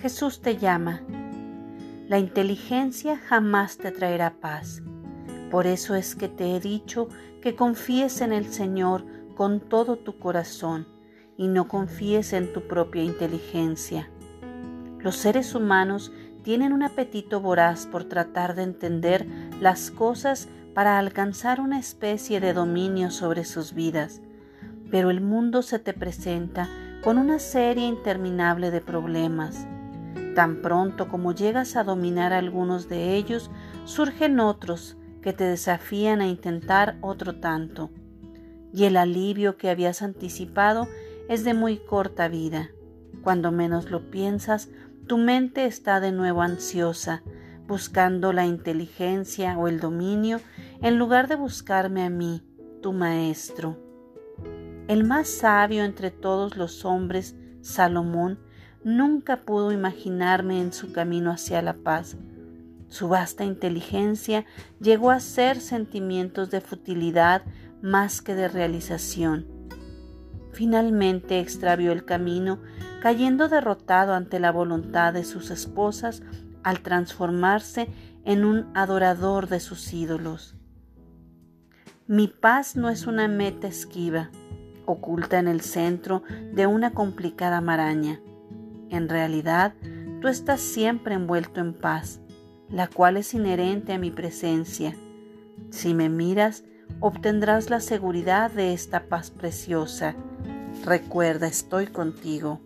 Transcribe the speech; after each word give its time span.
Jesús 0.00 0.40
te 0.40 0.56
llama. 0.56 1.00
La 2.06 2.20
inteligencia 2.20 3.18
jamás 3.18 3.78
te 3.78 3.90
traerá 3.90 4.34
paz. 4.40 4.80
Por 5.50 5.66
eso 5.66 5.96
es 5.96 6.14
que 6.14 6.28
te 6.28 6.54
he 6.54 6.60
dicho 6.60 7.08
que 7.42 7.56
confíes 7.56 8.20
en 8.20 8.32
el 8.32 8.46
Señor 8.46 9.04
con 9.34 9.58
todo 9.58 9.96
tu 9.96 10.16
corazón 10.20 10.86
y 11.36 11.48
no 11.48 11.66
confíes 11.66 12.32
en 12.32 12.52
tu 12.52 12.68
propia 12.68 13.02
inteligencia. 13.02 14.08
Los 15.00 15.16
seres 15.16 15.56
humanos 15.56 16.12
tienen 16.44 16.72
un 16.72 16.84
apetito 16.84 17.40
voraz 17.40 17.86
por 17.86 18.04
tratar 18.04 18.54
de 18.54 18.62
entender 18.62 19.26
las 19.60 19.90
cosas 19.90 20.48
para 20.74 21.00
alcanzar 21.00 21.60
una 21.60 21.80
especie 21.80 22.38
de 22.38 22.52
dominio 22.52 23.10
sobre 23.10 23.44
sus 23.44 23.74
vidas, 23.74 24.20
pero 24.92 25.10
el 25.10 25.20
mundo 25.20 25.62
se 25.62 25.80
te 25.80 25.92
presenta 25.92 26.68
con 27.02 27.18
una 27.18 27.40
serie 27.40 27.86
interminable 27.86 28.70
de 28.70 28.80
problemas. 28.80 29.66
Tan 30.38 30.62
pronto 30.62 31.08
como 31.08 31.32
llegas 31.32 31.74
a 31.74 31.82
dominar 31.82 32.32
algunos 32.32 32.88
de 32.88 33.16
ellos, 33.16 33.50
surgen 33.86 34.38
otros 34.38 34.96
que 35.20 35.32
te 35.32 35.42
desafían 35.42 36.20
a 36.20 36.28
intentar 36.28 36.96
otro 37.00 37.40
tanto, 37.40 37.90
y 38.72 38.84
el 38.84 38.96
alivio 38.96 39.56
que 39.56 39.68
habías 39.68 40.00
anticipado 40.00 40.86
es 41.28 41.42
de 41.42 41.54
muy 41.54 41.78
corta 41.78 42.28
vida. 42.28 42.70
Cuando 43.24 43.50
menos 43.50 43.90
lo 43.90 44.12
piensas, 44.12 44.68
tu 45.08 45.18
mente 45.18 45.64
está 45.64 45.98
de 45.98 46.12
nuevo 46.12 46.40
ansiosa, 46.40 47.24
buscando 47.66 48.32
la 48.32 48.46
inteligencia 48.46 49.58
o 49.58 49.66
el 49.66 49.80
dominio 49.80 50.40
en 50.82 50.98
lugar 50.98 51.26
de 51.26 51.34
buscarme 51.34 52.04
a 52.04 52.10
mí, 52.10 52.44
tu 52.80 52.92
maestro. 52.92 53.76
El 54.86 55.02
más 55.02 55.26
sabio 55.26 55.82
entre 55.82 56.12
todos 56.12 56.56
los 56.56 56.84
hombres, 56.84 57.34
Salomón, 57.60 58.38
nunca 58.88 59.42
pudo 59.42 59.70
imaginarme 59.70 60.60
en 60.60 60.72
su 60.72 60.92
camino 60.92 61.30
hacia 61.30 61.60
la 61.60 61.74
paz. 61.74 62.16
Su 62.88 63.08
vasta 63.08 63.44
inteligencia 63.44 64.46
llegó 64.80 65.10
a 65.10 65.20
ser 65.20 65.60
sentimientos 65.60 66.50
de 66.50 66.62
futilidad 66.62 67.42
más 67.82 68.22
que 68.22 68.34
de 68.34 68.48
realización. 68.48 69.46
Finalmente 70.52 71.38
extravió 71.38 71.92
el 71.92 72.04
camino, 72.04 72.60
cayendo 73.02 73.48
derrotado 73.48 74.14
ante 74.14 74.40
la 74.40 74.50
voluntad 74.50 75.12
de 75.12 75.24
sus 75.24 75.50
esposas 75.50 76.22
al 76.62 76.80
transformarse 76.80 77.88
en 78.24 78.44
un 78.44 78.70
adorador 78.74 79.48
de 79.48 79.60
sus 79.60 79.92
ídolos. 79.92 80.56
Mi 82.06 82.26
paz 82.26 82.74
no 82.74 82.88
es 82.88 83.06
una 83.06 83.28
meta 83.28 83.68
esquiva, 83.68 84.30
oculta 84.86 85.38
en 85.38 85.46
el 85.46 85.60
centro 85.60 86.22
de 86.54 86.66
una 86.66 86.92
complicada 86.94 87.60
maraña. 87.60 88.20
En 88.90 89.08
realidad, 89.08 89.74
tú 90.20 90.28
estás 90.28 90.60
siempre 90.60 91.14
envuelto 91.14 91.60
en 91.60 91.74
paz, 91.74 92.20
la 92.68 92.88
cual 92.88 93.16
es 93.16 93.34
inherente 93.34 93.92
a 93.92 93.98
mi 93.98 94.10
presencia. 94.10 94.96
Si 95.70 95.94
me 95.94 96.08
miras, 96.08 96.64
obtendrás 97.00 97.70
la 97.70 97.80
seguridad 97.80 98.50
de 98.50 98.72
esta 98.72 99.04
paz 99.08 99.30
preciosa. 99.30 100.14
Recuerda, 100.84 101.46
estoy 101.46 101.86
contigo. 101.86 102.60